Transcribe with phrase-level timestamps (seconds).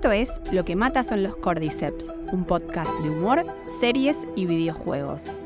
[0.00, 5.36] Esto es Lo que mata son los Cordyceps, un podcast de humor, series y videojuegos.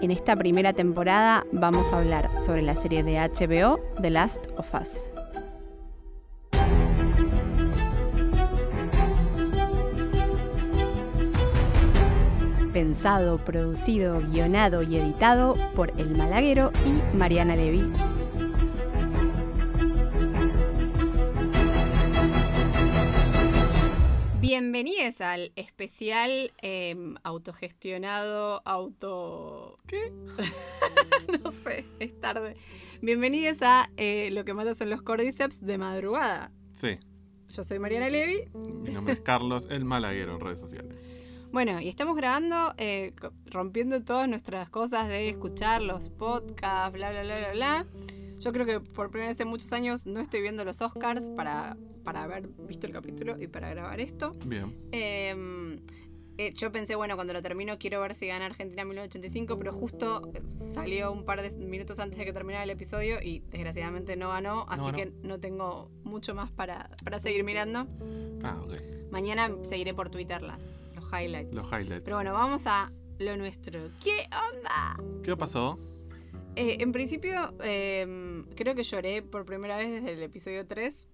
[0.00, 4.72] En esta primera temporada vamos a hablar sobre la serie de HBO The Last of
[4.72, 5.12] Us.
[12.72, 17.92] Pensado, producido, guionado y editado por El Malaguero y Mariana Levy.
[24.60, 29.78] Bienvenidos al especial em, autogestionado, auto...
[29.86, 30.10] ¿Qué?
[31.44, 32.56] no sé, es tarde.
[33.00, 36.50] Bienvenidos a eh, Lo que mata son los Cordyceps de madrugada.
[36.74, 36.98] Sí,
[37.50, 38.48] Yo soy Mariana Levy.
[38.56, 41.04] mi nombre es Carlos, el malaguero en redes sociales.
[41.52, 43.14] Bueno, y estamos grabando, eh,
[43.46, 47.86] rompiendo todas nuestras cosas de escuchar los podcasts, bla, bla, bla, bla, bla.
[48.40, 51.76] Yo creo que por primera vez en muchos años no estoy viendo los Oscars para,
[52.04, 54.32] para haber visto el capítulo y para grabar esto.
[54.46, 55.78] Bien, Eh,
[56.40, 60.22] eh, yo pensé, bueno, cuando lo termino quiero ver si gana Argentina 1985, pero justo
[60.34, 60.40] eh,
[60.72, 64.64] salió un par de minutos antes de que terminara el episodio y desgraciadamente no ganó,
[64.68, 67.88] así que no tengo mucho más para, para seguir mirando.
[68.44, 68.72] ah, ok.
[69.10, 71.52] Mañana seguiré por Twitter las, los highlights.
[71.52, 72.02] Los highlights.
[72.04, 73.88] Pero bueno, vamos a lo nuestro.
[74.04, 74.96] ¿Qué onda?
[75.24, 75.76] ¿Qué pasó?
[76.56, 81.06] Eh, en principio, eh, creo que lloré por primera vez desde el episodio 3.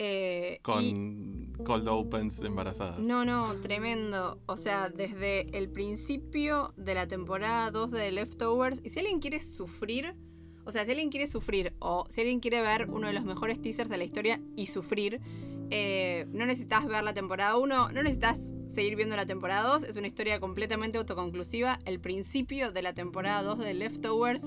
[0.00, 3.00] Eh, y- Con cold opens embarazadas.
[3.00, 4.38] No, no, tremendo.
[4.46, 8.80] O sea, desde el principio de la temporada 2 de Leftovers.
[8.84, 10.14] Y si alguien quiere sufrir,
[10.64, 13.60] o sea, si alguien quiere sufrir, o si alguien quiere ver uno de los mejores
[13.60, 15.20] teasers de la historia y sufrir,
[15.70, 18.38] eh, no necesitas ver la temporada 1, no necesitas
[18.72, 19.84] seguir viendo la temporada 2.
[19.84, 21.78] Es una historia completamente autoconclusiva.
[21.84, 24.42] El principio de la temporada 2 de Leftovers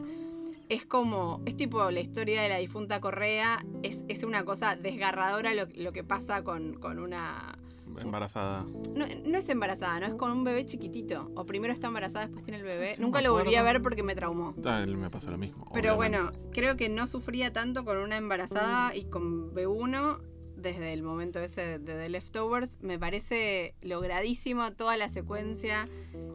[0.70, 5.54] es como, es tipo la historia de la difunta Correa, es, es una cosa desgarradora
[5.54, 7.58] lo, lo que pasa con, con una...
[8.00, 8.66] Embarazada.
[8.96, 11.30] No, no es embarazada, no es con un bebé chiquitito.
[11.36, 12.96] O primero está embarazada, después tiene el bebé.
[13.00, 14.56] Nunca lo volví a ver porque me traumó.
[14.64, 15.70] Ah, me pasó lo mismo.
[15.74, 16.32] Pero obviamente.
[16.32, 20.22] bueno, creo que no sufría tanto con una embarazada y con B1
[20.62, 22.80] desde el momento ese de The Leftovers.
[22.82, 25.86] Me parece logradísimo toda la secuencia.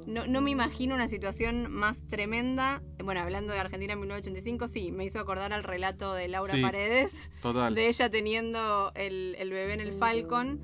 [0.06, 2.82] No, no me imagino una situación más tremenda.
[3.02, 6.62] Bueno, hablando de Argentina en 1985, sí, me hizo acordar al relato de Laura Sí.
[6.62, 7.74] Paredes Total.
[7.74, 10.60] de ella teniendo el, el bebé en el Falcon.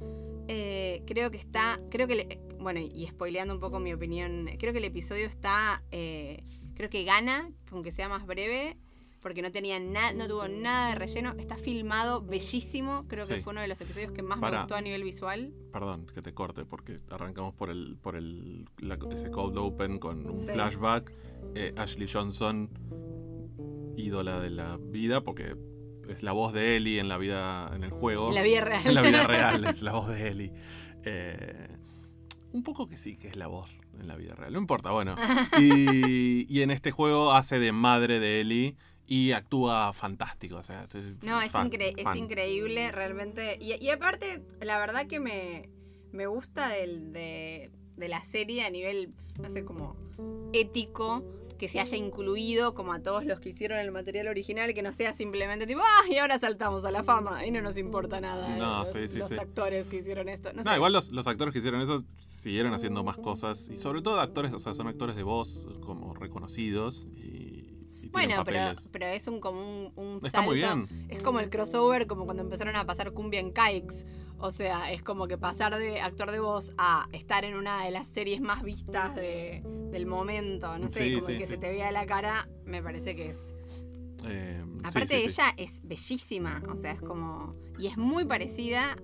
[0.49, 4.73] Eh, creo que está, creo que, le- bueno, y spoileando un poco mi opinión, creo
[4.73, 6.43] que el episodio está, eh,
[6.75, 8.77] creo que gana con que sea más breve,
[9.23, 13.53] porque no tenía nada, no tuvo nada de relleno, está filmado bellísimo, creo que fue
[13.53, 15.53] uno de los episodios que más me gustó a nivel visual.
[15.73, 20.29] Perdón que te corte porque arrancamos por el por el la- ese cold open con
[20.29, 20.49] un Sí.
[20.53, 21.13] flashback.
[21.55, 22.69] Eh, Ashley Johnson,
[23.97, 25.57] ídola de la vida, porque
[26.09, 28.33] es la voz de Ellie en la vida, en el juego.
[28.33, 28.87] La vida real.
[28.87, 30.53] En la vida real es la voz de Ellie.
[31.05, 31.69] Eh,
[32.53, 34.53] un poco que sí que es la voz en la vida real.
[34.53, 35.15] No importa, bueno.
[35.59, 38.77] Y, y en este juego hace de madre de Ellie
[39.15, 40.57] y actúa fantástico.
[40.57, 40.87] O sea,
[41.21, 43.59] No, es, fan, incre- es increíble, realmente.
[43.61, 45.69] Y, y aparte, la verdad que me,
[46.13, 49.97] me gusta del, de, de la serie a nivel, no sé, como
[50.55, 51.23] ético,
[51.59, 54.93] que se haya incluido como a todos los que hicieron el material original, que no
[54.93, 58.57] sea simplemente tipo, ah, y ahora saltamos a la fama y no nos importa nada
[58.57, 59.37] No, los, sí, sí, los sí.
[59.39, 60.53] actores que hicieron esto.
[60.53, 60.77] No, No, sé.
[60.77, 63.69] igual los, los actores que hicieron eso siguieron haciendo más cosas.
[63.69, 67.07] Y sobre todo actores, o sea, son actores de voz como reconocidos.
[67.15, 67.42] Y,
[68.13, 68.89] Bueno, pero, papeles.
[68.93, 70.87] pero es un como un, un Está muy salto.
[70.87, 71.07] bien.
[71.11, 74.05] Es como el crossover, como cuando empezaron a pasar cumbia en Kikes.
[74.39, 77.91] O sea, es como que pasar de actor de voz a estar en una de
[77.93, 79.63] las series más vistas de-
[79.93, 80.77] del momento.
[80.79, 81.51] No sé, Sí, como sí, el que sí.
[81.53, 83.39] se te vea la cara, me parece que es.
[84.25, 85.25] Eh, Aparte, sí.
[85.27, 86.63] ella es bellísima.
[86.69, 87.55] O sea, es como.
[87.79, 88.97] Y es muy parecida.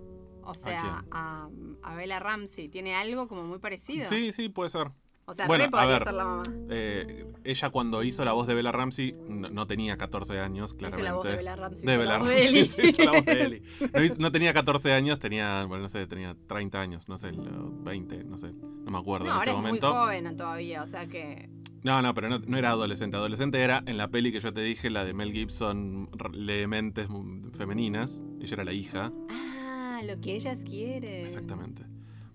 [0.43, 1.49] O sea, a,
[1.83, 2.69] a Bella Ramsey.
[2.69, 4.09] Tiene algo como muy parecido.
[4.09, 4.91] Sí, sí, puede ser.
[5.31, 6.05] O sea, Bueno, re podría ver.
[6.05, 6.43] ser la mamá.
[6.71, 10.79] Eh, ella cuando hizo la voz de Bella Ramsey no, no tenía 14 años, Hizo
[10.79, 11.05] claramente.
[11.05, 11.87] la voz de Bella Ramsey.
[11.87, 13.63] De hizo Bella Ramsey, hizo la voz de Ellie.
[13.95, 17.33] No, hizo- no tenía 14 años, tenía, bueno, no sé, tenía 30 años, no sé,
[17.33, 19.93] lo- 20, no sé, no me acuerdo No, en ahora este es muy momento.
[19.93, 21.51] joven todavía, o sea que.
[21.85, 23.17] No, no, pero no, no era adolescente.
[23.17, 26.67] Adolescente era en la peli que yo te dije, la de Mel Gibson, r- lee
[26.67, 28.21] mentes mm, femeninas.
[28.41, 29.13] Ella era la hija.
[29.31, 31.25] Ah, lo que ellas quieren.
[31.25, 31.85] Exactamente.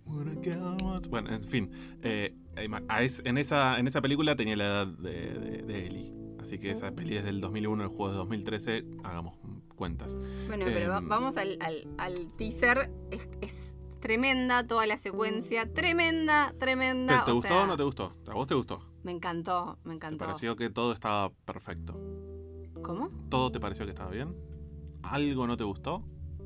[0.06, 1.70] Bueno, en fin.
[2.02, 6.14] eh, en, esa, en esa película tenía la edad de, de, de Ellie.
[6.40, 8.86] Así que esa peli es del 2001, el juego es de 2013.
[9.04, 9.38] Hagamos
[9.76, 10.16] cuentas.
[10.48, 11.08] Bueno, pero Em.
[11.08, 12.92] vamos al, al- al teaser.
[13.12, 15.72] Es, es tremenda toda la secuencia.
[15.74, 17.20] Tremenda, tremenda.
[17.20, 18.14] ¿Te, te o gustó sea, o no te gustó?
[18.28, 18.82] ¿A vos te gustó?
[19.04, 20.26] Me encantó, me ¿Te encantó.
[20.26, 21.98] pareció que todo estaba perfecto?
[22.82, 23.10] ¿Cómo?
[23.30, 24.36] ¿Todo te pareció que estaba bien?
[25.02, 26.04] ¿Algo no te gustó?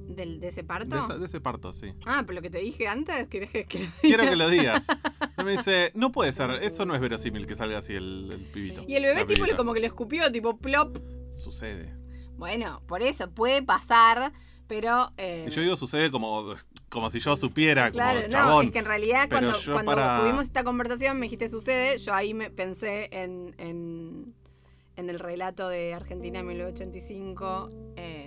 [0.08, 0.96] ¿Del, ¿De ese parto?
[0.96, 1.94] De, esa- de ese parto, sí.
[2.06, 4.88] Ah, pero lo que te dije antes, ¿querés que, que lo Quiero que lo digas.
[5.40, 8.40] Y me dice, no puede ser, eso no es verosímil que salga así el, el
[8.46, 8.84] pibito.
[8.88, 10.98] Y el bebé tipo le- como que lo escupió, tipo plop.
[11.34, 11.94] Sucede.
[12.38, 14.32] Bueno, por eso puede pasar,
[14.68, 15.12] pero...
[15.18, 16.56] eh, yo digo sucede como,
[16.90, 18.66] como si yo supiera, Claro, como no, chabón.
[18.66, 22.00] es que en realidad Pero cuando, yo cuando para- tuvimos esta conversación me dijiste sucede,
[22.00, 24.34] yo ahí me pensé en, en,
[24.96, 28.27] en el relato de Argentina 1985 eh,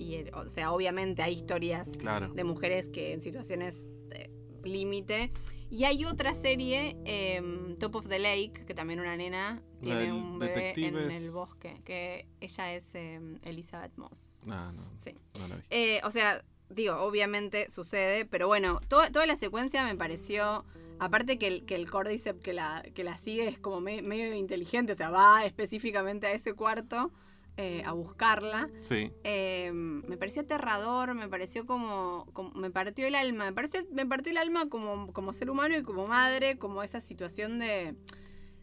[0.00, 2.32] y o sea, obviamente hay historias Claro.
[2.34, 4.30] de mujeres que en situaciones de
[4.64, 5.32] límite
[5.70, 10.38] y hay otra serie, em, Top of the Lake, que también una nena tiene un
[10.38, 14.40] bebé en el bosque, que ella es em, Elizabeth Moss.
[14.44, 15.14] No, no, Sí.
[15.38, 15.62] no la vi.
[15.70, 20.64] Eh, o sea, digo, obviamente sucede, pero bueno, toda, toda la secuencia me pareció.
[20.98, 24.34] Aparte que el, que el Cordyceps que la, que la sigue es como me- medio
[24.34, 27.10] inteligente, o sea, va específicamente a ese cuarto
[27.56, 28.68] eh, a buscarla.
[28.80, 33.82] Sí, Eh, me pareció aterrador, me pareció como, como- Me partió el alma, me, pareció,
[33.92, 37.94] me partió el alma como, como ser humano y como madre, como esa situación de.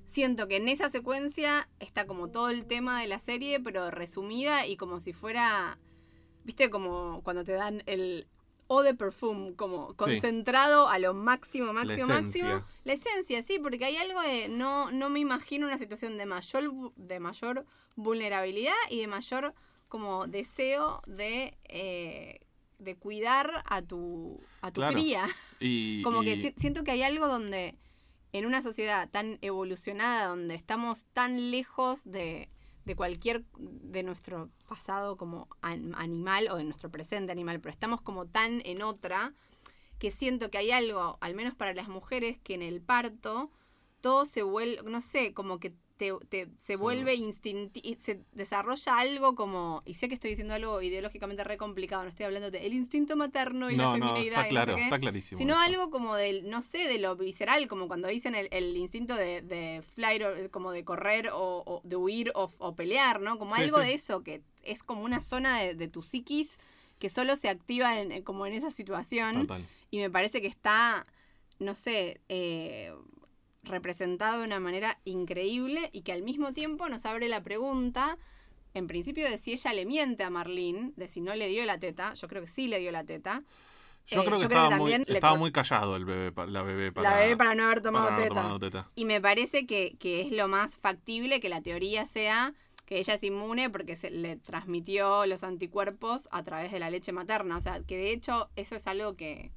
[0.05, 4.65] Siento que en esa secuencia está como todo el tema de la serie, pero resumida
[4.65, 5.77] y como si fuera.
[6.45, 6.69] ¿Viste?
[6.69, 8.25] Como cuando te dan el.
[8.69, 12.63] O de perfume, como concentrado a lo máximo, máximo, máximo.
[12.83, 14.49] La esencia, sí, porque hay algo de.
[14.49, 17.65] No, no me imagino una situación de mayor, de mayor
[17.95, 19.53] vulnerabilidad y de mayor
[19.89, 22.41] como deseo de, eh,
[22.77, 24.93] de cuidar a tu, a tu Claro.
[24.95, 25.25] cría.
[25.59, 27.77] y, Como que si- siento que hay algo donde,
[28.33, 32.49] en una sociedad tan evolucionada, donde estamos tan lejos de,
[32.87, 38.01] de cualquier, de nuestro pasado como an- animal o de nuestro presente animal, pero estamos
[38.01, 39.33] como tan en otra,
[39.99, 43.51] que siento que hay algo, al menos para las mujeres, que en el parto
[44.01, 49.35] todo se vuelve, no sé, como que te, te- se vuelve instintivo, se desarrolla algo
[49.35, 53.15] como, y sé que estoy diciendo algo ideológicamente re complicado, no estoy hablando del instinto
[53.15, 55.39] materno y la no, feminidad está y no sé claro, qué, está clarísimo.
[55.39, 55.61] sino eso.
[55.63, 59.41] algo como del, no sé, de lo visceral, como cuando dicen el, el instinto de,
[59.41, 63.37] de flight, o- como de correr o, o de huir o, o pelear, ¿no?
[63.37, 63.87] Como Sí, algo sí.
[63.87, 66.57] de eso, que es como una zona de, de tu psiquis
[66.99, 69.65] que solo se activa en, como en esa situación Total.
[69.91, 71.05] y me parece que está,
[71.59, 72.93] no sé, eh,
[73.67, 78.17] representado de una manera increíble y que al mismo tiempo nos abre la pregunta,
[78.73, 81.79] en principio, de si ella le miente a Marlene, de si no le dio la
[81.79, 83.43] teta, yo creo que sí le dio la teta,
[84.07, 86.63] Yo Eh, creo que yo creo estaba, que muy, estaba muy callado el bebé, la
[86.63, 88.29] bebé para, la bebé para no haber tomado teta.
[88.29, 88.89] tomado teta.
[88.95, 92.53] Y me parece que, que es lo más factible que la teoría sea
[92.85, 97.11] que ella es inmune porque se le transmitió los anticuerpos a través de la leche
[97.11, 97.57] materna.
[97.57, 99.51] O sea, que de hecho eso es algo que,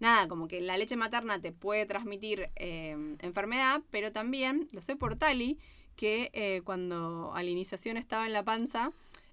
[0.00, 4.96] nada, como que la leche materna te puede transmitir eh, enfermedad, pero también, lo sé
[4.96, 5.58] por Tali,
[5.96, 8.92] que eh, cuando a la iniciación estaba en la panza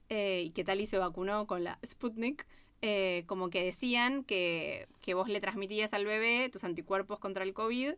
[0.09, 2.47] eh, y que Tali se vacunó con la Sputnik,
[2.81, 7.53] eh, como que decían que, que vos le transmitías al bebé tus anticuerpos contra el
[7.53, 7.93] COVID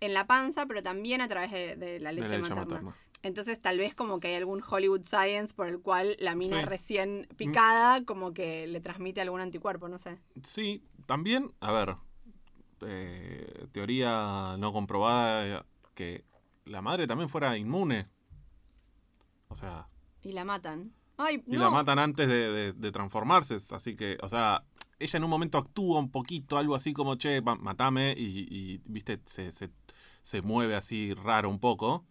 [0.00, 2.64] en la panza, pero también a través de, de la de leche, leche materna.
[2.64, 2.96] materna.
[3.22, 6.64] Entonces tal vez como que hay algún Hollywood Science por el cual la mina Sí.
[6.64, 10.18] recién picada como que le transmite algún anticuerpo, no sé.
[10.42, 11.96] Sí, también, a ver,
[12.86, 15.64] eh, teoría no comprobada
[15.94, 16.24] que
[16.64, 18.08] la madre también fuera inmune.
[19.48, 19.86] O sea,
[20.22, 20.92] Y la matan.
[21.18, 21.60] Ay, y no.
[21.64, 23.56] la matan antes de, de- de transformarse.
[23.74, 24.64] Así que, o sea,
[24.98, 29.20] ella en un momento actúa un poquito, algo así como, che, matame, y, y, viste,
[29.26, 29.70] se, se,
[30.22, 32.04] se mueve así raro un poco.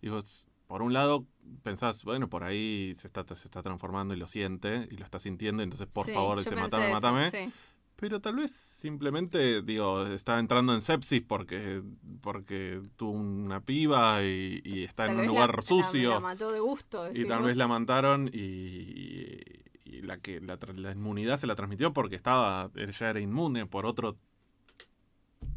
[0.00, 1.26] Y vos, por un lado,
[1.62, 5.18] pensás, bueno, por ahí se está, se está transformando y lo siente, y lo está
[5.18, 7.30] sintiendo, entonces, por Sí, favor, dice, matame, eso, matame.
[7.30, 7.52] sí.
[8.00, 11.82] Pero tal vez simplemente, digo, está entrando en sepsis porque,
[12.22, 16.10] porque tuvo una piba y, y está Tal en un la- lugar la- sucio.
[16.10, 17.10] La, mató de gusto.
[17.12, 19.36] y tal vez la mataron y,
[19.84, 23.84] y la que la, la inmunidad se la transmitió porque estaba ella era inmune por
[23.84, 24.16] otro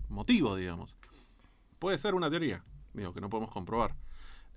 [0.10, 0.98] motivo, digamos.
[1.80, 3.96] Puede ser una teoría, digo, que no podemos comprobar.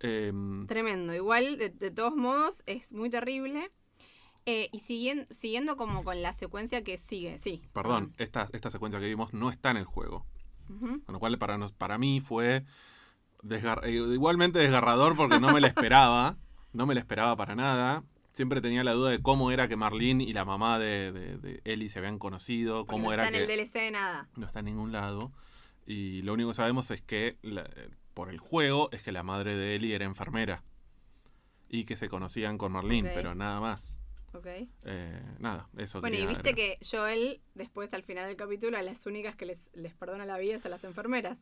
[0.00, 1.14] Em, Tremendo.
[1.14, 3.70] Igual, de, de todos modos, es muy terrible.
[4.46, 7.62] Eh, y siguen, siguiendo como con la secuencia que sigue, sí.
[7.72, 10.24] perdón, esta, esta secuencia que vimos no está en el juego.
[10.68, 12.64] Con lo cual para, nos, para mí fue
[13.42, 16.36] desgar- eh, igualmente desgarrador porque no me la esperaba.
[16.72, 18.02] no me la esperaba para nada.
[18.32, 21.60] Siempre tenía la duda de cómo era que Marlene y la mamá de, de, de
[21.64, 22.84] Ellie se habían conocido.
[22.84, 24.28] Porque Cómo no era está que en el DLC de nada.
[24.36, 25.32] no está en ningún lado.
[25.86, 27.70] Y lo único que sabemos es que la-
[28.12, 30.62] por el juego es que la madre de Ellie era enfermera.
[31.68, 34.00] Y que se conocían con Marlene, pero nada más.
[34.36, 34.46] Ok.
[34.84, 36.78] Eh, nada, eso Bueno, y viste agregar.
[36.78, 40.38] que Joel, después al final del capítulo, a las únicas que les, les perdona la
[40.38, 41.38] vida es a las enfermeras.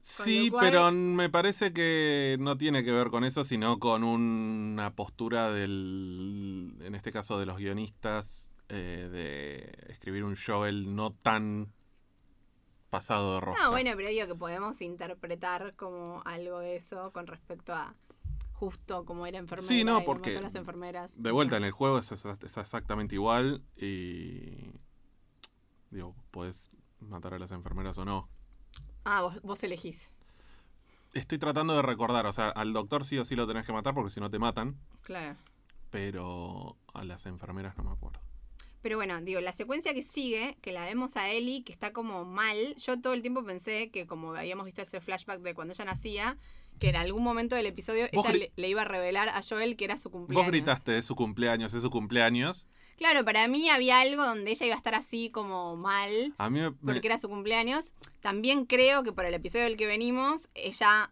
[0.00, 4.94] Sí, cual- pero me parece que no tiene que ver con eso, sino con una
[4.94, 11.72] postura del, en este caso de los guionistas, eh, de escribir un Joel no tan
[12.90, 13.58] pasado de rojo.
[13.62, 17.94] No, bueno, pero digo que podemos interpretar como algo de eso con respecto a
[18.58, 19.68] justo como era enfermera.
[19.68, 21.22] Sí, no, y porque mató a las enfermeras.
[21.22, 24.70] De vuelta en el juego es, exactamente igual y
[25.90, 26.70] digo, puedes
[27.00, 28.28] matar a las enfermeras o no.
[29.04, 30.10] Ah, vos, vos elegís.
[31.12, 33.94] Estoy tratando de recordar, o sea, al doctor sí o sí lo tenés que matar
[33.94, 35.36] porque si no te matan, Claro.
[35.90, 38.20] pero a las enfermeras no me acuerdo.
[38.86, 42.24] Pero bueno, digo, la secuencia que sigue, que la vemos a Ellie, que está como
[42.24, 45.84] mal, yo todo el tiempo pensé que como habíamos visto ese flashback de cuando ella
[45.84, 46.38] nacía,
[46.78, 49.86] que en algún momento del episodio ella le, le iba a revelar a Joel que
[49.86, 50.44] era su cumpleaños.
[50.46, 52.64] Vos gritaste, es su cumpleaños, es su cumpleaños.
[52.96, 56.60] Claro, para mí había algo donde ella iba a estar así como mal, A mí
[56.60, 57.92] me, me- porque era su cumpleaños.
[58.20, 61.10] También creo que por el episodio del que venimos, ella,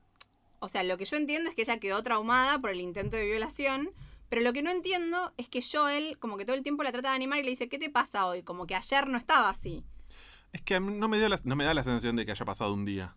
[0.60, 3.26] o sea, lo que yo entiendo es que ella quedó traumada por el intento de
[3.26, 3.90] violación,
[4.34, 7.10] pero lo que no entiendo es que Joel como que todo el tiempo la trata
[7.10, 8.42] de animar y le dice, ¿qué te pasa hoy?
[8.42, 9.84] Como que ayer no estaba así.
[10.52, 12.32] es que a mí no me, dio la, no me da la sensación de que
[12.32, 13.14] haya pasado un día.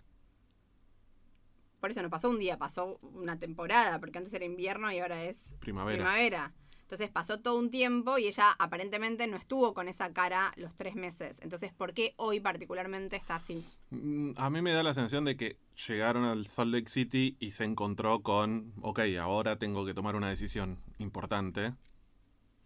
[1.79, 5.23] Por eso no pasó un día, pasó una temporada, porque antes era invierno y ahora
[5.23, 5.97] es Primavera.
[5.97, 6.53] primavera.
[6.87, 10.95] Entonces pasó todo un tiempo y ella aparentemente no estuvo con esa cara los tres
[10.95, 11.37] meses.
[11.43, 13.65] Entonces, ¿por qué hoy particularmente está así?
[13.89, 17.51] Mm, A mí me da la sensación de que llegaron al Salt Lake City y
[17.51, 21.73] se encontró con, ok, ahora tengo que tomar una decisión importante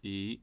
[0.04, 0.42] y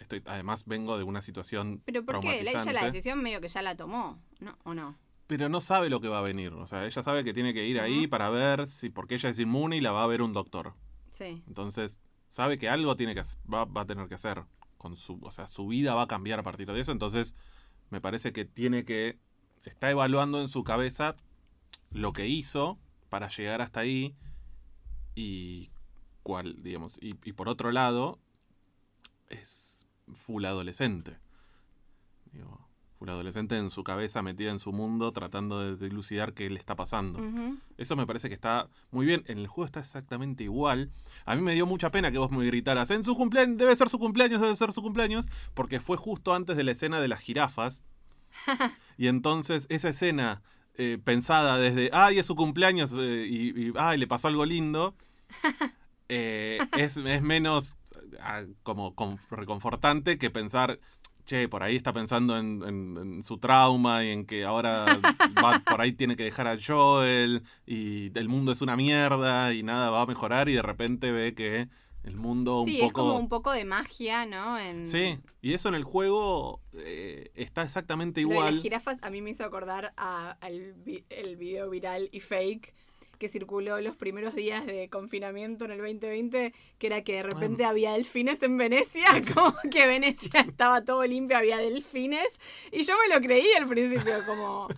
[0.00, 2.42] estoy, además vengo de una situación Pero ¿por qué?
[2.42, 4.58] La- Ella la decisión medio que ya la tomó, ¿no?
[4.64, 4.96] ¿O no?
[5.26, 6.52] pero no sabe lo que va a venir.
[6.52, 9.38] O sea, ella sabe que tiene que ir ahí para ver si, porque ella es
[9.38, 10.74] inmune y la va a ver un doctor.
[11.10, 11.42] Sí.
[11.46, 11.96] Entonces,
[12.34, 13.22] sabe que algo tiene que,
[13.52, 14.42] va, va a tener que hacer.
[14.76, 16.90] Con su, o sea, su vida va a cambiar a partir de eso.
[16.90, 17.36] Entonces,
[17.90, 19.20] me parece que tiene que.
[19.62, 21.14] Está evaluando en su cabeza
[21.90, 22.76] lo que hizo
[23.08, 24.16] para llegar hasta ahí.
[25.14, 25.70] Y
[26.24, 26.98] cuál, digamos.
[27.00, 28.18] Y, y por otro lado,
[29.28, 31.16] es full adolescente.
[33.04, 36.74] Full adolescente en su cabeza, metida en su mundo, tratando de dilucidar qué le está
[36.74, 37.20] pasando.
[37.76, 39.24] Eso me parece que está muy bien.
[39.26, 40.90] En el juego está exactamente igual.
[41.26, 43.90] A mí me dio mucha pena que vos me gritaras, en su cumpleaños, debe ser
[43.90, 47.20] su cumpleaños, debe ser su cumpleaños, porque fue justo antes de la escena de las
[47.20, 47.84] jirafas.
[48.96, 50.42] y entonces esa escena
[50.76, 54.94] eh, pensada desde, ay, es su cumpleaños eh, y, y, ay, le pasó algo lindo,
[56.08, 57.76] eh, es, es menos
[58.20, 60.80] ah, como con- reconfortante que pensar,
[61.24, 64.84] che, por ahí está pensando en, en- en su trauma y en que ahora
[65.44, 69.62] va- por ahí tiene que dejar a Joel y el mundo es una mierda y
[69.62, 71.68] nada va a mejorar y de repente ve que
[72.02, 72.86] el mundo un Sí, poco...
[72.86, 74.58] es como un poco de magia, ¿no?
[74.58, 74.86] En...
[74.86, 78.54] Sí, y eso en el juego eh, está exactamente Lo de igual.
[78.56, 80.74] las jirafas a mí me hizo acordar al
[81.08, 82.74] el video viral y fake
[83.24, 87.64] que circuló los primeros días de confinamiento en el 2020, que era que de repente
[87.64, 92.28] había delfines en Venecia, como que Venecia estaba todo limpio, había delfines,
[92.70, 94.68] y yo me lo creí al principio, como...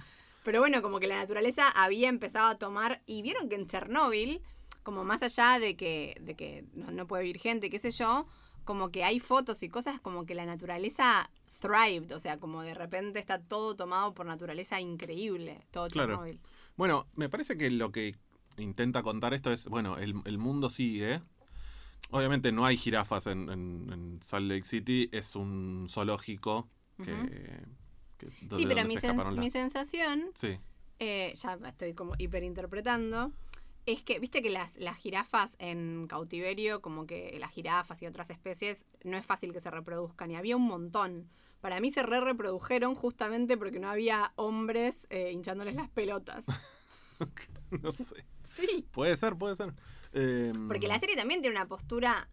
[0.45, 4.43] Pero bueno, como que la naturaleza había empezado a tomar, y vieron que en Chernóbil,
[4.85, 8.29] como más allá de que, de que no, no puede vivir gente, qué sé yo,
[8.62, 12.75] como que hay fotos y cosas como que la naturaleza thrived, o sea, como de
[12.75, 16.11] repente está todo tomado por naturaleza increíble, todo Claro.
[16.11, 16.41] Chernobyl.
[16.76, 18.15] Bueno, me parece que lo que
[18.58, 21.22] intenta contar esto es, bueno, el, el mundo sigue.
[22.10, 26.68] Obviamente no hay jirafas en, en- en Salt Lake City, es un zoológico
[27.02, 27.12] que...
[27.12, 27.26] Ujú.
[27.26, 27.66] que-
[28.56, 30.58] Sí, pero mi, se sens- escaparon mi las- sensación, Sí,
[31.00, 33.30] eh, ya estoy como hiperinterpretando,
[33.84, 38.30] es que, viste que las, las jirafas en cautiverio, como que las jirafas y otras
[38.30, 41.28] especies, no es fácil que se reproduzcan, y había un montón.
[41.60, 46.46] Para mí se re reprodujeron justamente porque no había hombres eh, hinchándoles las pelotas.
[47.82, 48.25] no sé.
[48.47, 48.87] Sí.
[48.93, 49.73] Puede ser, puede ser.
[50.12, 52.29] Em, Porque la serie también tiene una postura,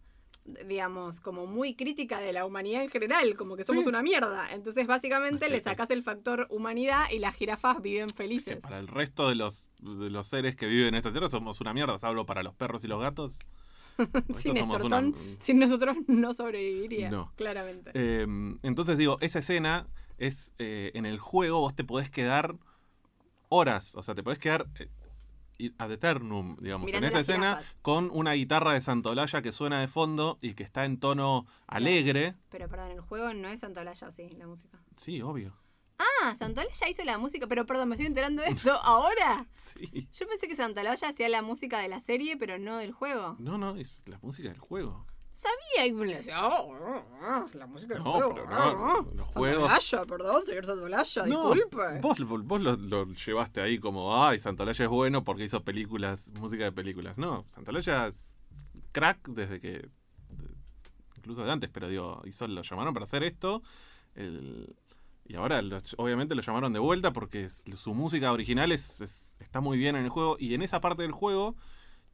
[0.66, 3.88] digamos, como muy crítica de la humanidad en general, como que somos Sí.
[3.88, 4.52] una mierda.
[4.52, 8.56] Entonces, básicamente, le sacas el factor humanidad y las jirafas viven que felices.
[8.58, 11.72] para el resto de los, de los seres que viven en esta tierra somos una
[11.74, 13.38] mierda, salvo para los perros y los gatos.
[15.40, 17.32] Sin nosotros no sobreviviría, No.
[17.36, 17.90] claramente.
[17.94, 18.26] Eh,
[18.62, 19.86] entonces digo, esa escena
[20.18, 22.56] es eh, en el juego vos te podés quedar
[23.48, 24.88] horas, o sea, te podés quedar eh,
[25.78, 27.76] ad eternum, digamos, Mirando en esa escena jirafas.
[27.82, 32.34] con una guitarra de Santolaya que suena de fondo y que está en tono alegre.
[32.50, 34.82] Pero perdón, el juego no es Santolaya, sí, la música.
[34.96, 35.56] Sí, obvio.
[35.98, 39.46] Ah, Santolaya hizo la música, pero perdón, me estoy enterando de esto ahora.
[39.56, 40.08] Sí.
[40.12, 43.36] Yo pensé que Santolaya hacía la música de la serie, pero no del juego.
[43.38, 45.06] No, no, es la música del juego.
[45.34, 48.34] Sabía y me "Oh, oh, oh, la música del No, juego.
[48.34, 49.14] pero oh, no, oh".
[49.14, 52.00] los juegos- Santolaya, perdón, señor Santolaya, No, disculpe.
[52.00, 56.62] vos, vos lo, lo llevaste ahí como, ay, Santolaya es bueno porque hizo películas, música
[56.64, 57.18] de películas.
[57.18, 58.38] No, Santolaya es
[58.92, 59.88] crack desde que
[61.16, 63.62] incluso de antes, pero digo, hizo, lo llamaron para hacer esto.
[65.26, 65.62] y ahora
[65.96, 69.00] obviamente lo llamaron de vuelta porque su música original es,
[69.40, 70.36] está muy bien en el juego.
[70.38, 71.56] Y en esa parte del juego,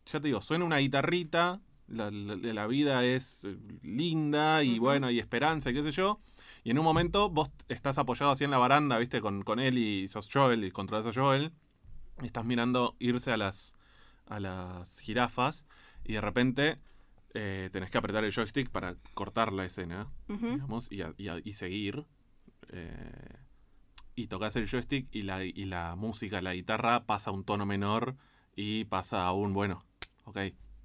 [0.07, 1.61] ya te digo, suena una guitarrita,
[1.91, 6.21] la, la, vida es eh, linda y bueno, hay esperanza y qué sé yo.
[6.63, 9.79] Y en un momento vos estás apoyado así en la baranda, viste, con, con él
[9.79, 11.53] y sos Joel y controlas a Joel.
[12.23, 13.75] Y estás mirando irse a las,
[14.27, 15.65] a las jirafas
[16.05, 16.79] y de repente
[17.35, 22.05] eh, tenés que apretar el joystick para cortar la escena, digamos, y, y, seguir.
[22.69, 23.37] Eh,
[24.15, 27.65] y tocas el joystick y la, y la música, la guitarra pasa a un tono
[27.65, 28.17] menor
[28.55, 29.85] y pasa a un, bueno,
[30.25, 30.39] ok,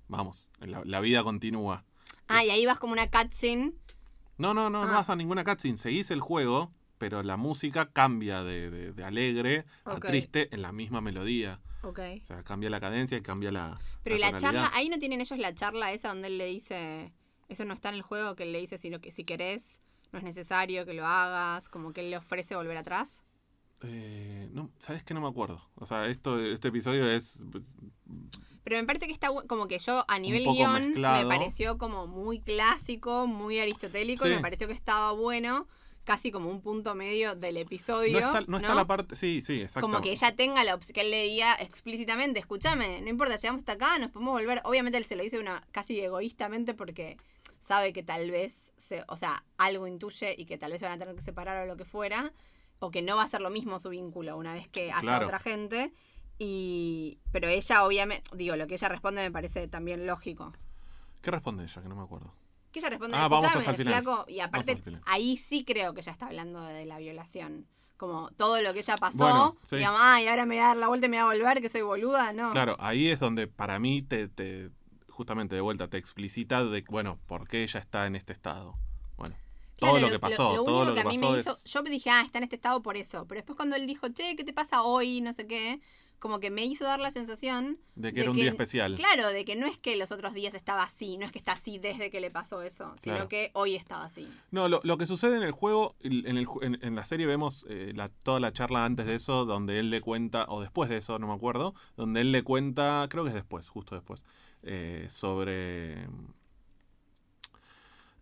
[0.08, 1.84] vamos, la, la vida continúa.
[2.28, 3.74] Ah, y ahí vas como una cutscene
[4.38, 4.96] no, no, no, no ah.
[4.96, 5.78] vas a ninguna cutscene.
[5.78, 11.02] Seguís el juego, pero la música cambia de, de, alegre a triste en la misma
[11.02, 11.62] melodía.
[11.84, 12.00] Ok.
[12.24, 13.80] O sea, cambia la cadencia y cambia la.
[14.04, 17.14] Pero y la charla, ahí no tienen ellos la charla esa donde él le dice.
[17.48, 19.80] Eso no está en el juego, que él le dice si, que si querés,
[20.12, 23.22] no es necesario que lo hagas, como que él le ofrece volver atrás.
[23.84, 25.62] Eh, no, ¿sabes que No me acuerdo.
[25.76, 27.46] O sea, esto, este episodio es.
[27.52, 27.72] Pues,
[28.66, 32.40] pero me parece que está como que yo a nivel guion me pareció como muy
[32.40, 35.68] clásico, muy aristotélico, y me pareció que estaba bueno
[36.04, 38.20] casi como un punto medio del episodio.
[38.48, 39.16] No está, la parte.
[39.16, 39.82] Sí, sí, exacto.
[39.82, 43.60] Como que ella tenga la opción, que él le diga explícitamente: escúchame, no importa, llegamos
[43.60, 44.62] hasta acá, nos podemos volver.
[44.64, 47.18] Obviamente él se lo dice una casi egoístamente porque
[47.62, 50.96] sabe que tal vez, se, o sea, algo intuye y que tal vez se van
[50.96, 52.34] a tener que separar o lo que fuera,
[52.80, 55.38] o que no va a ser lo mismo su vínculo una vez que haya otra
[55.38, 55.92] gente.
[56.38, 60.54] Y, pero ella obviamente, digo, lo que ella responde me parece también lógico.
[61.22, 61.82] ¿Qué responde ella?
[61.82, 62.34] Que no me acuerdo.
[62.72, 64.04] Que ella responde, ah, vamos hasta el final.
[64.04, 67.68] Flaco, y aparte ahí sí creo que ella está hablando de la violación.
[67.98, 71.10] Como todo lo que ella pasó, y ahora me va a dar la vuelta y
[71.10, 72.52] me va a volver, que soy boluda, ¿no?
[72.52, 74.70] Claro, ahí es donde para mí te, te
[75.08, 78.78] justamente de vuelta te explicita de, bueno, por qué ella está en este estado.
[79.16, 79.34] Bueno.
[79.78, 82.24] todo lo, que pasó, todo lo que, a mí me hizo, yo me dije, ah,
[82.26, 83.26] está en este estado por eso.
[83.26, 85.22] Pero después cuando él dijo, che, ¿qué te pasa hoy?
[85.22, 85.80] No sé qué
[86.20, 88.96] como que me hizo dar la sensación de que era un día especial.
[88.96, 91.54] Claro, de que no es que los otros días estaba así, no es que está
[91.54, 94.28] así desde que le pasó eso, sino que hoy estaba así.
[94.52, 97.92] No, lo, lo, que sucede en el juego, en, el, en, la serie vemos eh,
[97.96, 101.20] la, toda la charla antes de eso, donde él le cuenta, o después de eso,
[101.20, 104.26] no me acuerdo, donde él le cuenta, creo que es después, justo después,
[104.64, 106.08] eh, sobre...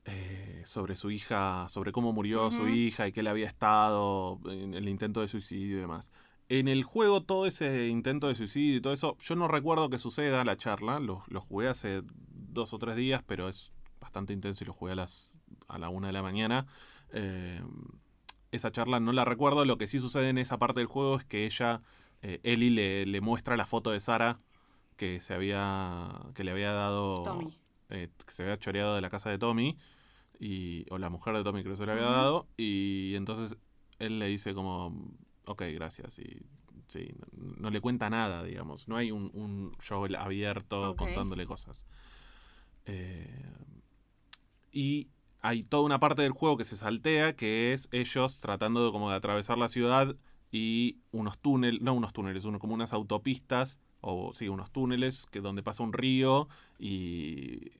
[0.06, 4.73] Eh, sobre su hija, sobre cómo murió su hija y que le había estado en
[4.73, 6.12] el intento de suicidio y demás.
[6.55, 9.97] En el juego, todo ese intento de suicidio y todo eso, yo no recuerdo que
[9.97, 10.99] suceda la charla.
[10.99, 14.95] Lo, jugué hace dos o tres días, pero es bastante intenso y lo jugué a,
[14.95, 15.35] las,
[15.67, 16.67] a la una de la mañana.
[17.11, 17.59] Eh,
[18.51, 19.65] esa charla no la recuerdo.
[19.65, 21.81] Lo que sí sucede en esa parte del juego es que ella,
[22.21, 24.39] eh, Ellie, le, le, muestra la foto de Sara
[24.95, 26.21] que se había.
[26.35, 27.51] que le había dado.
[27.89, 29.75] Eh, que se había choreado de la casa de Tommy.
[30.39, 32.45] Y, o la mujer de Tommy creo que se le había dado.
[32.57, 33.57] Y entonces
[33.97, 36.19] él le dice como ok, gracias.
[36.19, 36.45] Y
[36.88, 38.88] sí, no, le cuenta nada, digamos.
[38.88, 41.86] No hay un, un show abierto contándole cosas.
[42.86, 43.45] Eh,
[44.71, 45.08] y
[45.41, 49.10] hay toda una parte del juego que se saltea, que es ellos tratando de, como
[49.10, 50.15] de atravesar la ciudad
[50.51, 55.41] y unos túneles, no unos túneles, uno, como unas autopistas, o sí, unos túneles que
[55.41, 57.71] donde pasa un río y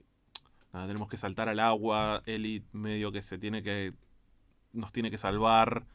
[0.72, 3.94] nada, tenemos que saltar al agua, Eli medio que se tiene que,
[4.72, 5.86] nos tiene que salvar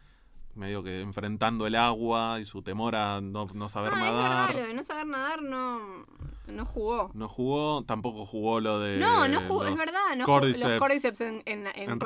[0.54, 4.56] medio que enfrentando el agua y su temor a no, no saber nadar.
[4.56, 5.80] Es no saber nadar no,
[6.46, 7.10] no jugó.
[7.14, 8.98] No jugó, tampoco jugó lo de.
[8.98, 10.16] No, no jugó, es verdad.
[10.16, 11.98] No cordyceps, los cordyceps en, en, en, en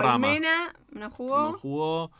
[0.90, 1.42] no jugó.
[1.42, 2.11] No jugó.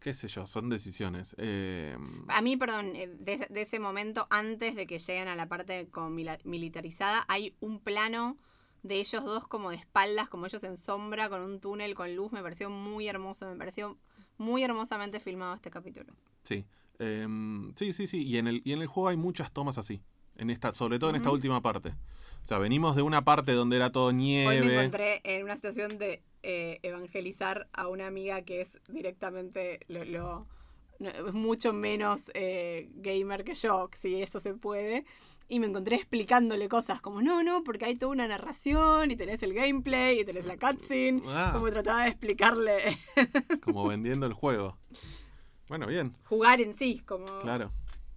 [0.00, 1.34] Qué sé yo, son decisiones.
[1.36, 1.94] Eh,
[2.28, 5.90] a mí, perdón, eh, de, de, ese momento, antes de que lleguen a la parte
[5.90, 8.38] con militarizada, hay un plano
[8.82, 12.32] de ellos dos como de espaldas, como ellos en sombra, con un túnel, con luz.
[12.32, 13.98] Me pareció muy hermoso, me pareció
[14.40, 16.12] muy hermosamente filmado este capítulo.
[16.42, 16.64] Sí.
[16.98, 18.24] Em, sí, sí, sí.
[18.24, 20.02] Y en, el, y en el juego hay muchas tomas así.
[20.36, 21.90] En esta, sobre todo en esta última parte.
[22.42, 24.60] O sea, venimos de una parte donde era todo nieve.
[24.60, 29.80] Hoy me encontré en una situación de eh, evangelizar a una amiga que es directamente
[29.88, 30.46] lo,
[30.98, 35.04] es mucho menos eh, gamer que yo, si eso se puede
[35.50, 39.42] y me encontré explicándole cosas como, no, no, porque hay toda una narración y tenés
[39.42, 41.22] el gameplay y tenés la cutscene.
[41.26, 41.50] Ah.
[41.52, 42.98] Como trataba de explicarle.
[43.60, 44.78] como vendiendo el juego.
[45.68, 46.16] Bueno, bien.
[46.24, 47.26] Jugar en sí, como...
[47.40, 47.72] Claro.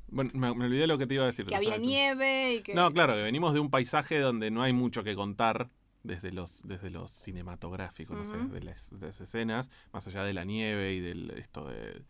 [0.10, 1.48] Bueno, me, olvidé lo que te iba a decir.
[1.48, 2.76] Que había nieve y que...
[2.76, 5.72] No, claro, que venimos de un paisaje donde no hay mucho que contar
[6.04, 8.91] desde los, desde los cinematográficos, no sé, de las,
[9.22, 12.04] escenas, más allá de la nieve y del esto de,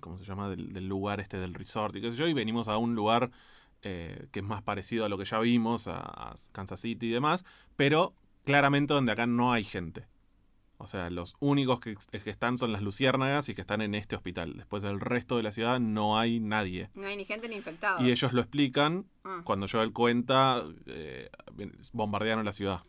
[0.00, 0.48] ¿cómo se llama?
[0.48, 3.30] Del, del, lugar este del resort y qué sé yo, y venimos a un lugar
[3.82, 7.44] eh, que es más parecido a lo que ya vimos, a, Kansas City y demás,
[7.76, 8.14] pero
[8.44, 10.06] claramente donde acá no hay gente.
[10.78, 14.16] O sea, los únicos que, que están son las luciérnagas y que están en este
[14.16, 14.54] hospital.
[14.56, 16.88] Después del resto de la ciudad no hay nadie.
[16.94, 18.02] No hay ni gente ni infectado.
[18.02, 19.42] Y ellos lo explican Ah.
[19.44, 21.30] cuando Joel cuenta, eh,
[21.92, 22.80] bombardearon la ciudad.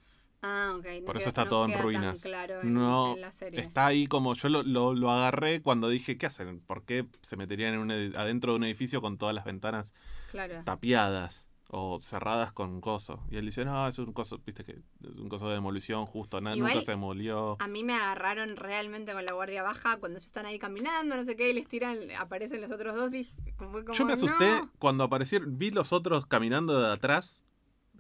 [0.43, 0.85] Ah, ok.
[1.01, 2.21] no Por eso está no todo en ruinas.
[2.21, 3.59] claro en, No, en la serie.
[3.61, 6.61] Está ahí como yo lo, lo- lo agarré cuando dije, ¿qué hacen?
[6.61, 9.93] ¿Por qué se meterían en un adentro de un edificio con todas las ventanas
[10.31, 10.63] Claro.
[10.63, 13.23] tapiadas o cerradas con coso?
[13.29, 16.41] Y él dice, no, es un coso, viste que es un coso de demolición justo,
[16.41, 17.57] na- Igual- nunca se demolió.
[17.59, 21.23] A mí me agarraron realmente con la guardia baja cuando ellos están ahí caminando, no
[21.23, 23.11] sé qué, y les tiran, aparecen los otros dos.
[23.11, 24.71] Dije, como, Yo me asusté "No".
[24.79, 27.43] cuando aparecieron, vi los otros caminando de atrás,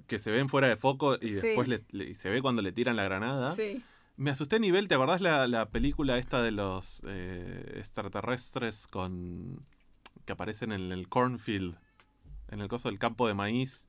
[0.07, 1.33] que se ven fuera de foco y Sí.
[1.35, 3.55] después le- se ve cuando le tiran la granada.
[3.55, 3.83] Sí.
[4.17, 9.65] Me asusté a nivel, ¿te acordás la, la película esta de los eh, extraterrestres con
[10.25, 11.77] que aparecen en el cornfield?
[12.49, 13.87] En el coso del campo de maíz.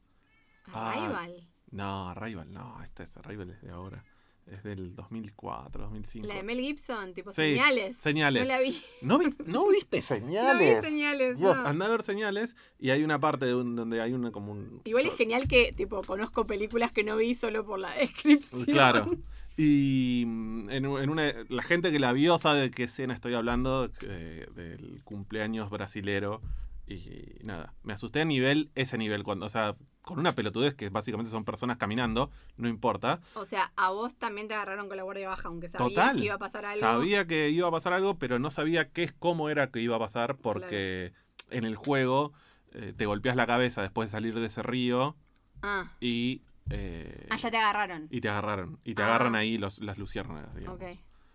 [0.73, 1.49] Ah, Arrival.
[1.71, 4.05] No, Arrival, no, esta es Arrival es de ahora.
[4.47, 6.27] Es del 2004, 2005.
[6.27, 7.97] La de Mel Gibson, tipo Sí, señales.
[7.97, 8.43] Señales.
[8.43, 8.83] No la vi.
[9.01, 10.83] ¿No, vi- no viste No señales?
[10.83, 11.39] vi señales.
[11.39, 11.67] Dios, no.
[11.67, 14.83] anda a ver señales y hay una parte de un- donde hay una como un...
[14.85, 18.65] Igual es genial que, tipo, conozco películas que no vi solo por la descripción.
[18.65, 19.11] Claro.
[19.57, 23.35] Y mm, en, en una, la gente que la vio sabe de qué escena estoy
[23.35, 26.43] hablando, del cumpleaños brasilero.
[26.87, 26.99] Y
[27.45, 31.31] nada, me asusté a nivel, ese nivel, cuando, o sea, con una pelotudez que básicamente
[31.31, 33.21] son personas caminando, no importa.
[33.35, 36.17] O sea, a vos también te agarraron con la guardia baja, aunque sabías Total.
[36.19, 36.81] que iba a pasar algo.
[36.81, 39.97] Sabía que iba a pasar algo, pero no sabía qué es cómo era que iba
[39.97, 41.13] a pasar, porque
[41.51, 42.33] en el juego
[42.73, 45.17] eh, te golpeas la cabeza después de salir de ese río
[45.63, 46.43] Ah, y.
[46.71, 48.09] eh, ah, ya te agarraron.
[48.11, 48.81] y te agarraron.
[48.85, 49.07] Y te Ah.
[49.07, 50.81] agarran ahí los, las luciérnagas, digamos.
[50.81, 50.87] Ok.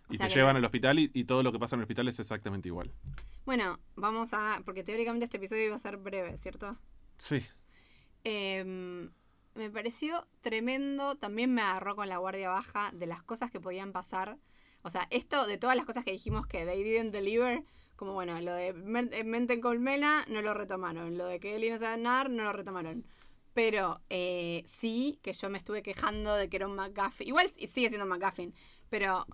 [0.10, 1.84] O Y te llevan no- al hospital y, y todo lo que pasa en el
[1.84, 2.92] hospital es exactamente igual.
[3.46, 4.62] Bueno, vamos a.
[4.66, 6.78] Porque teóricamente este episodio iba a ser breve, ¿cierto?
[7.18, 7.46] Sí.
[8.30, 9.10] Em,
[9.56, 11.16] me pareció tremendo.
[11.16, 14.38] También me agarró con la guardia baja de las cosas que podían pasar.
[14.82, 17.64] O sea, esto de todas las cosas que dijimos que they didn't deliver.
[17.96, 18.74] Como bueno, lo de eh,
[19.24, 21.18] Mente en Colmena no lo retomaron.
[21.18, 23.06] Lo de que Eli no sabe nadar no lo retomaron.
[23.54, 27.30] Pero eh, sí que yo me estuve quejando de que era un McGuffin.
[27.30, 28.54] Igual sigue siendo un McGuffin.
[28.90, 29.26] Pero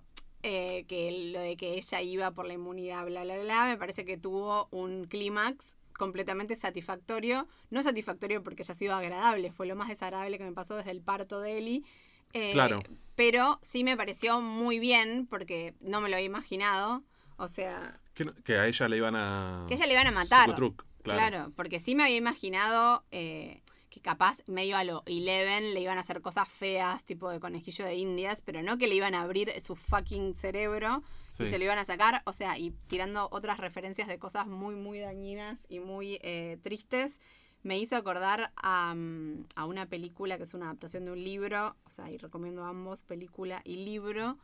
[0.44, 4.04] eh, que lo de que ella iba por la inmunidad, bla, bla, bla, me parece
[4.04, 7.46] que tuvo un clímax completamente satisfactorio.
[7.70, 11.00] No satisfactorio porque haya sido agradable, fue lo más desagradable que me pasó desde el
[11.00, 11.84] parto de Eli.
[12.32, 12.82] Eh, Claro.
[13.14, 17.04] Pero sí me pareció muy bien porque no me lo había imaginado.
[17.36, 18.00] O sea,
[18.44, 19.64] Que, a ella le iban a.
[19.68, 20.44] que ella le iban a matar.
[20.46, 21.18] Psicotruc, Claro.
[21.18, 21.52] claro.
[21.56, 26.00] porque sí me había imaginado eh, que capaz medio a lo Eleven le iban a
[26.00, 29.52] hacer cosas feas, tipo de conejillo de indias, pero no que le iban a abrir
[29.60, 31.02] su fucking cerebro
[31.36, 31.44] Sí.
[31.44, 34.74] y se lo iban a sacar, o sea, y tirando otras referencias de cosas muy,
[34.76, 37.20] muy dañinas y muy eh, tristes,
[37.62, 41.76] me hizo acordar a, mm, a una película que es una adaptación de un libro,
[41.84, 44.38] o sea, y recomiendo ambos, película y libro,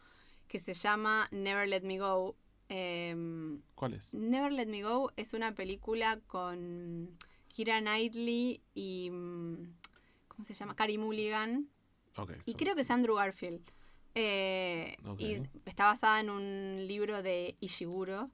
[0.48, 2.34] que se llama Never Let Me Go.
[2.68, 4.12] Em, ¿Cuál es?
[4.14, 7.16] Never Let Me Go es una película con
[7.48, 9.10] Kira Knightley y.
[9.10, 9.74] mm,
[10.28, 10.74] ¿Cómo se llama?
[10.74, 11.68] Carrie Mulligan.
[12.46, 13.60] Y so- creo que es Andrew Garfield.
[14.14, 14.96] Eh.
[15.18, 18.30] Y está basada en un libro de Ishiguro.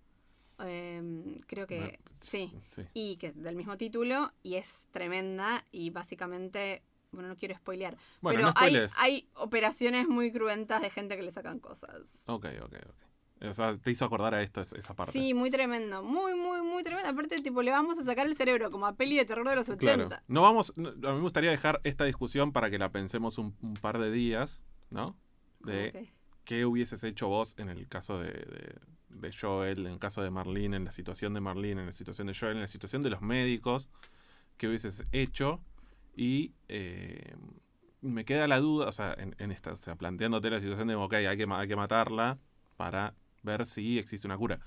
[0.59, 1.99] Em, creo que.
[2.21, 2.53] Sí.
[2.61, 2.83] sí.
[2.95, 4.33] Y que es del mismo título.
[4.43, 5.65] Y es tremenda.
[5.73, 6.83] Y básicamente.
[7.13, 7.97] Bueno, no quiero spoilear.
[8.21, 12.25] Bueno, pero no hay, hay operaciones muy cruentas de gente que le sacan cosas.
[12.27, 13.47] Ok, ok, ok.
[13.49, 15.13] O sea, te hizo acordar a esto, es- esa parte.
[15.13, 16.03] Sí, muy tremendo.
[16.03, 17.09] Muy, muy, muy tremendo.
[17.09, 19.69] Aparte, tipo, le vamos a sacar el cerebro como a peli de terror de los
[19.69, 20.07] 80.
[20.09, 20.23] Claro.
[20.27, 20.73] No vamos.
[20.77, 23.99] no- a mí me gustaría dejar esta discusión para que la pensemos un, un par
[23.99, 25.17] de días, ¿no?
[25.73, 25.91] De
[26.45, 28.75] qué hubieses hecho vos en el caso de, de-
[29.09, 32.27] de Joel, en el caso de Marlene, en la situación de Marlene, en la situación
[32.27, 33.89] de Joel, en la situación de los médicos,
[34.59, 35.61] qué hubieses hecho.
[36.15, 37.35] Y eh,
[38.03, 40.95] me queda la duda, o sea, en, en esta, o sea, planteándote la situación de,
[40.97, 42.39] ok, hay que, hay que matarla
[42.77, 44.61] para ver si existe una cura.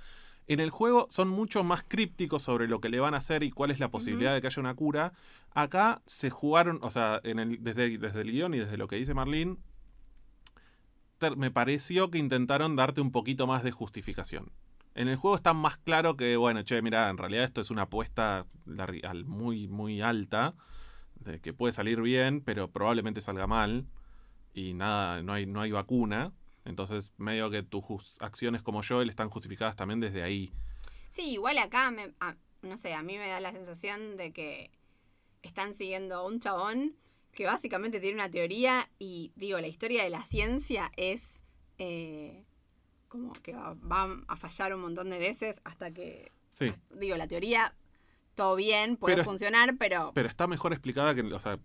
[0.47, 3.51] En el juego son mucho más crípticos sobre lo que le van a hacer y
[3.51, 5.13] cuál es la posibilidad de que haya una cura.
[5.51, 8.95] Acá se jugaron, o sea, en el, desde, desde el guion y desde lo que
[8.95, 9.57] dice Marlene,
[11.35, 14.51] me pareció que intentaron darte un poquito más de justificación.
[14.95, 17.83] En el juego está más claro que, bueno, che, mira, en realidad esto es una
[17.83, 18.45] apuesta
[19.25, 20.55] muy, muy alta,
[21.15, 23.87] de que puede salir bien, pero probablemente salga mal,
[24.53, 26.33] y nada, no hay, no hay vacuna.
[26.65, 30.51] Entonces, medio que tus acciones como yo están justificadas también desde ahí.
[31.09, 31.93] Sí, igual acá,
[32.61, 34.71] no sé, a mí me da la sensación de que
[35.41, 36.95] están siguiendo a un chabón
[37.39, 41.41] que básicamente tiene una teoría y, digo, la historia de la ciencia es
[41.77, 42.43] eh,
[43.07, 47.29] como que va, va a fallar un montón de veces hasta que, Sí, digo, la
[47.29, 47.73] teoría,
[48.35, 50.11] todo bien, puede Pero- funcionar, pero...
[50.13, 51.57] pero está mejor explicada que, o sea,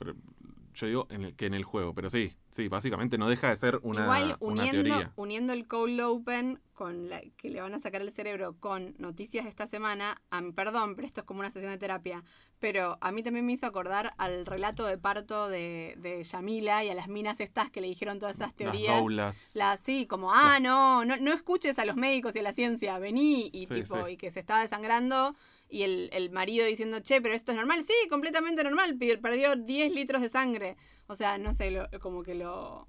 [0.75, 3.57] yo digo en el, que en el juego, pero sí, Sí, básicamente no deja de
[3.57, 5.13] ser una, Igual una uniendo, teoría.
[5.17, 9.43] uniendo el cold open con la que le van a sacar el cerebro con noticias
[9.43, 12.23] de esta semana, a mí- perdón, pero esto es como una sesión de terapia,
[12.61, 16.91] pero a mí también me hizo acordar al relato de parto de, de Yamila y
[16.91, 19.01] a las minas estas que le dijeron todas esas Las teorías.
[19.01, 19.51] doulas.
[19.57, 23.01] La, sí, como, ah, no, no, no escuches a los médicos y a la ciencia,
[23.01, 24.13] vení, y Sí, tipo, sí.
[24.13, 25.35] y que se estaba desangrando,
[25.75, 29.93] y el, el marido diciendo, che, pero esto es normal, sí, completamente normal, perdió 10
[29.93, 30.77] litros de sangre.
[31.09, 32.87] O sea, no sé, lo- como que lo,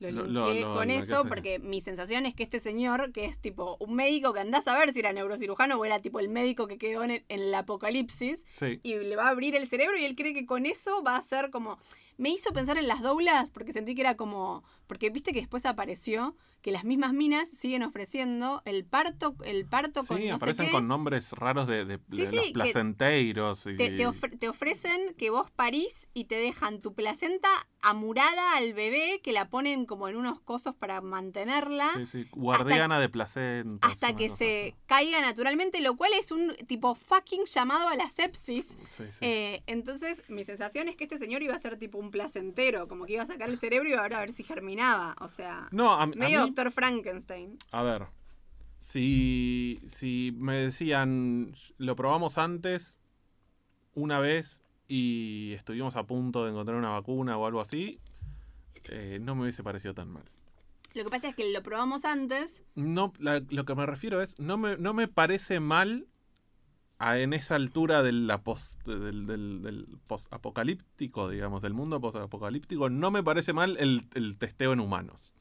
[0.00, 3.76] lo Lo- con eso, que- porque mi sensación es que este señor, que es tipo
[3.80, 6.76] un médico que andás a ver si era neurocirujano o era tipo el médico que
[6.78, 8.80] quedó en el, en el apocalipsis, Sí.
[8.82, 11.22] y le va a abrir el cerebro y él cree que con eso va a
[11.22, 11.78] ser como...
[12.18, 14.64] Me hizo pensar en las doulas porque sentí que era como...
[14.86, 20.02] Porque viste que después apareció que las mismas minas siguen ofreciendo el parto, el parto
[20.04, 20.74] con Sí, no aparecen sé qué.
[20.76, 23.66] con nombres raros de, de- Sí, de sí, los que placenteiros.
[23.66, 27.48] Y, Te, te ofre- te ofrecen que vos parís y te dejan tu placenta
[27.82, 31.88] amurada al bebé, que la ponen como en unos cosos para mantenerla.
[31.96, 33.92] sí, sí, guardiana de placentas.
[33.92, 38.76] Hasta que se caiga naturalmente, lo cual es un tipo fucking llamado a la sepsis.
[39.20, 43.06] Eh, entonces, mi sensación es que este señor iba a ser tipo un placentero, como
[43.06, 45.16] que iba a sacar el cerebro y iba a ver, a ver si germinaba.
[45.20, 47.56] O sea, no, a, a medio mí, doctor Frankenstein.
[47.72, 48.06] a ver,
[48.78, 53.00] si, si me decían, lo probamos antes,
[53.94, 57.98] una vez, y estuvimos a punto de encontrar una vacuna o algo así,
[58.84, 60.24] eh, no me hubiese parecido tan mal.
[60.94, 62.62] Lo que pasa es que lo probamos antes.
[62.74, 66.06] No, la- lo que me refiero es, no me, no me parece mal
[66.98, 72.88] a- en esa altura de la post, del, del, del post-apocalíptico, digamos, del mundo post-apocalíptico,
[72.90, 75.34] no me parece mal el, el testeo en humanos.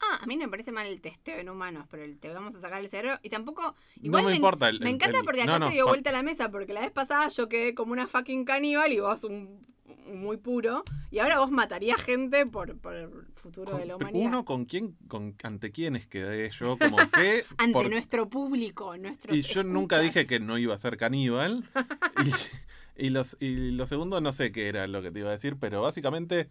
[0.00, 2.54] Ah, a mí no me parece mal el testeo en humanos, pero el te vamos
[2.54, 3.18] a sacar el cerebro.
[3.22, 3.74] Y tampoco.
[4.02, 4.68] Igual no me, importa.
[4.68, 6.90] El, Me encanta porque acá no, se dio vuelta a la mesa, porque la vez
[6.90, 9.66] pasada yo quedé como una fucking caníbal y vos un
[10.14, 10.82] muy puro.
[11.10, 14.26] Y ahora vos matarías gente por, por el futuro con- de la humanidad.
[14.26, 17.44] uno con quién, con, ante quiénes quedé yo, como que...
[17.58, 21.64] Ante por- nuestro público, nuestros y yo nunca dije que no iba a ser caníbal.
[22.98, 25.32] y, y los, y lo segundo no sé qué era lo que te iba a
[25.32, 26.48] decir, pero básicamente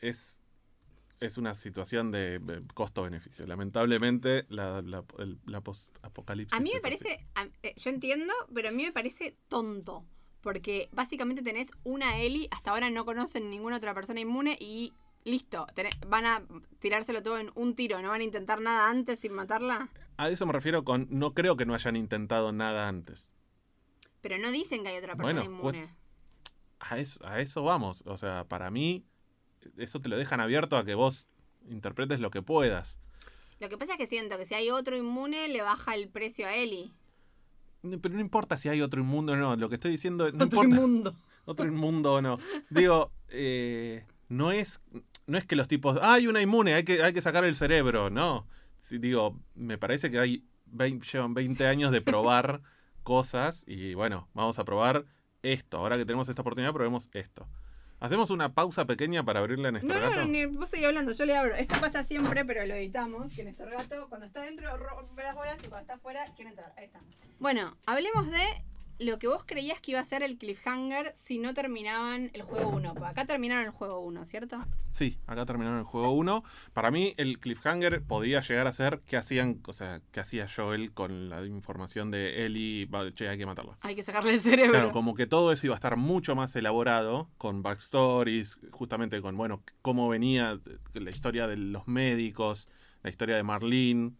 [0.00, 0.40] es,
[1.20, 2.40] es una situación de
[2.74, 3.46] costo-beneficio.
[3.46, 8.82] Lamentablemente la, la, post-apocalipsis A mí me parece, a- eh, yo entiendo, pero a mí
[8.84, 10.04] me parece tonto.
[10.42, 14.92] Porque básicamente tenés una Eli, hasta ahora no conocen ninguna otra persona inmune y
[15.24, 15.66] listo.
[15.74, 16.42] tenés- van a
[16.80, 19.88] tirárselo todo en un tiro, no van a intentar nada antes sin matarla.
[20.16, 21.06] A eso me refiero con...
[21.10, 23.32] No creo que no hayan intentado nada antes.
[24.20, 25.94] Pero no dicen que hay otra persona Bueno, pues- inmune.
[26.80, 28.02] A eso, a eso vamos.
[28.06, 29.04] O sea, para mí,
[29.76, 31.28] eso te lo dejan abierto a que vos
[31.68, 32.98] interpretes lo que puedas.
[33.60, 36.48] Lo que pasa es que siento que si hay otro inmune le baja el precio
[36.48, 36.92] a Eli.
[37.82, 39.56] Pero no importa si hay otro inmundo o no.
[39.56, 40.68] Lo que estoy diciendo no otro importa.
[40.76, 41.14] inmundo.
[41.44, 42.38] Otro inmundo o no.
[42.70, 44.80] Digo, eh, no es
[45.26, 47.56] no es que los tipos, "Ah, hay una inmune, hay que, hay que sacar el
[47.56, 48.10] cerebro.
[48.10, 48.46] No.
[48.78, 52.62] Sí, digo, me parece que hay vein- llevan 20 años de probar
[53.02, 55.04] cosas y bueno, vamos a probar
[55.42, 55.78] esto.
[55.78, 57.48] Ahora que tenemos esta oportunidad, probemos esto.
[58.02, 60.22] ¿Hacemos una pausa pequeña para abrirle a Néstor No, no, Gato?
[60.22, 61.54] no, ni- vos seguís hablando, yo le abro.
[61.54, 63.32] Esto pasa siempre, pero lo editamos.
[63.32, 66.72] Que Néstor Gato, cuando está dentro, rompe las bolas y cuando está afuera, quiere entrar.
[66.76, 67.00] Ahí está.
[67.38, 68.42] Bueno, hablemos de
[69.02, 72.70] lo que vos creías que iba a ser el cliffhanger si no terminaban el juego
[72.70, 72.94] 1.
[73.04, 74.64] Acá terminaron el juego 1, ¿cierto?
[74.92, 76.44] Sí, acá terminaron el juego 1.
[76.72, 80.92] Para mí, el cliffhanger podía llegar a ser qué hacían, o sea, qué hacía Joel
[80.92, 83.78] con la información de Ellie, che, hay que matarla.
[83.80, 84.72] Hay que sacarle el cerebro.
[84.72, 89.36] Claro, como que todo eso iba a estar mucho más elaborado, con backstories, justamente con,
[89.36, 90.60] bueno, cómo venía
[90.94, 92.68] la historia de los médicos,
[93.02, 94.12] la historia de Marlene,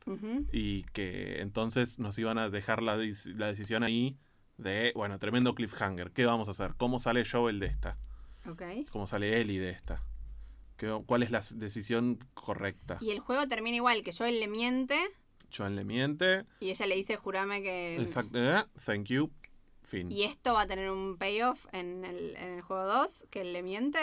[0.52, 4.16] y que entonces nos iban a dejar la, la decisión ahí
[4.62, 6.74] de, bueno, tremendo cliffhanger, ¿qué vamos a hacer?
[6.76, 7.98] ¿Cómo sale Joel de esta?
[8.90, 10.02] ¿Cómo sale Ellie de esta?
[10.76, 12.98] ¿Qué- ¿Cuál es la decisión correcta?
[13.00, 14.96] Y el juego termina igual, que Joel le miente
[15.54, 17.96] Joel le miente, y ella le dice, jurame que...
[18.00, 19.30] exacto, eh, thank you,
[19.82, 20.10] fin.
[20.10, 23.26] ¿Y esto va a tener un payoff en el, en el juego 2?
[23.30, 23.98] ¿Que él le miente?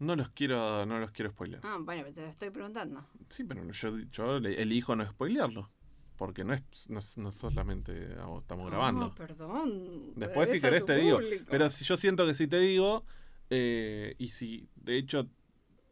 [0.00, 1.60] No los quiero, no los quiero spoiler.
[1.62, 3.06] Ah, bueno, pero te lo estoy preguntando.
[3.30, 5.70] Sí, pero yo, yo elijo no spoilearlo.
[6.16, 9.06] Porque no es, no, no solamente ah, estamos grabando.
[9.06, 10.12] Ah, perdón.
[10.14, 11.18] Después, si querés, te digo.
[11.50, 13.04] Pero si yo siento que si te digo,
[13.50, 15.26] eh, y si de hecho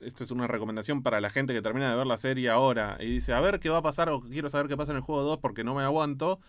[0.01, 3.07] esto es una recomendación para la gente que termina de ver la serie ahora y
[3.07, 5.23] dice, a ver qué va a pasar o quiero saber qué pasa en el juego
[5.23, 6.41] 2 porque no me aguanto,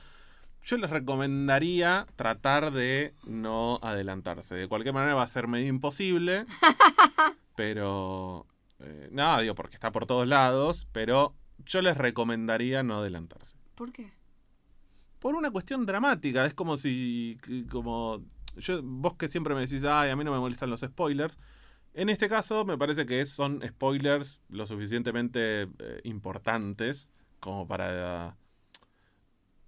[0.63, 4.55] yo les recomendaría tratar de no adelantarse.
[4.55, 6.45] De cualquier manera va a ser medio imposible,
[7.55, 8.47] pero...
[8.79, 13.91] eh, nada, digo, porque está por todos lados, pero yo les recomendaría no adelantarse ¿Por
[13.91, 14.11] qué?
[15.19, 16.45] por una cuestión dramática.
[16.45, 17.37] Es como si,
[17.71, 18.21] como
[18.57, 21.39] yo, vos que siempre me decís, ay, a mí no me molestan los spoilers.
[21.93, 27.09] En este caso, me parece que son spoilers lo suficientemente eh, importantes
[27.39, 28.35] como para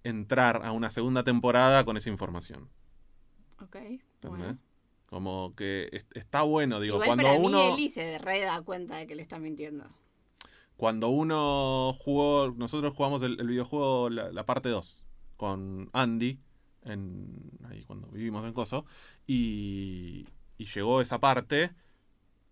[0.04, 2.68] entrar a una segunda temporada con esa información.
[3.62, 3.76] Ok.
[4.22, 4.62] ¿Entendés?
[5.06, 7.58] Como que es- está bueno, digo, Igual cuando para uno.
[7.68, 9.86] mí Eli se re da cuenta de que le está mintiendo.
[10.76, 12.54] Cuando uno jugó.
[12.56, 16.40] Nosotros jugamos el, el videojuego, la, la parte 2, con Andy.
[16.84, 18.84] En, ahí cuando vivimos en Coso.
[19.26, 20.26] Y,
[20.58, 21.72] y llegó esa parte.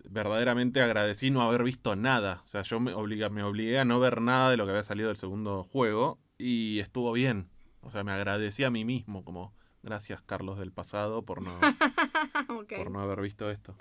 [0.09, 2.41] Verdaderamente agradecí no haber visto nada.
[2.43, 4.83] O sea, yo me, obliga, me obligué a no ver nada de lo que había
[4.83, 6.19] salido del segundo juego.
[6.39, 7.49] Y estuvo bien.
[7.81, 9.25] O sea, me agradecí a mí mismo.
[9.25, 11.59] Como, gracias Carlos del pasado por no,
[12.77, 13.77] por no haber visto esto.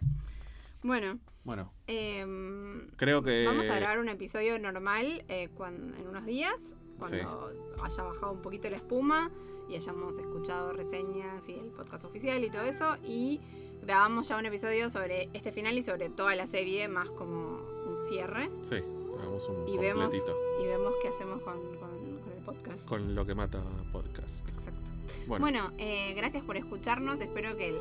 [0.84, 3.46] Bueno, Bueno, em, creo que.
[3.46, 7.50] vamos a grabar un episodio normal eh, cuan- en unos días, cuando
[7.84, 9.32] haya bajado un poquito la espuma
[9.70, 12.98] y hayamos escuchado reseñas y el podcast oficial y todo eso.
[13.06, 13.42] Y
[13.82, 17.98] grabamos ya un episodio sobre este final y sobre toda la serie, más como un
[18.08, 18.50] cierre.
[18.64, 18.76] Sí,
[19.20, 20.38] hagamos un Y vemos, completito.
[20.62, 22.86] y vemos qué hacemos con, con- con el podcast.
[22.88, 24.48] Con lo que mata podcast.
[24.50, 24.92] Exacto.
[25.28, 27.22] Bueno, eh, gracias por escucharnos.
[27.22, 27.74] Espero que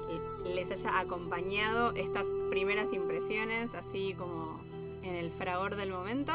[0.44, 4.60] les haya acompañado estas primeras impresiones, así como
[5.02, 6.32] en el fragor del momento.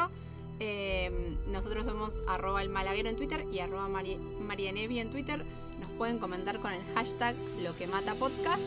[0.60, 2.70] Eh, nosotros somos arroba el
[3.06, 5.44] en Twitter y arroba Mari- marianevi en Twitter.
[5.80, 8.62] Nos pueden comentar con el hashtag lo que mata podcast.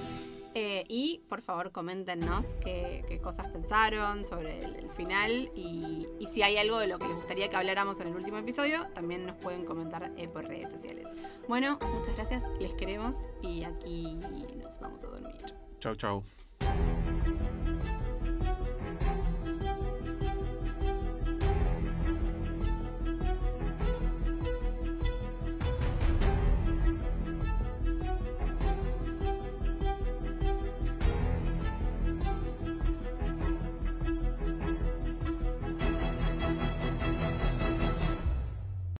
[0.53, 6.57] Eh, y por favor coméntenos qué, cosas pensaron sobre el, final y, y si hay
[6.57, 9.63] algo de lo que les gustaría que habláramos en el último episodio, también nos pueden
[9.63, 11.07] comentar eh, por redes sociales.
[11.47, 14.15] Bueno, muchas gracias, les queremos y aquí
[14.61, 15.35] nos vamos a dormir.
[15.79, 16.23] chau chau.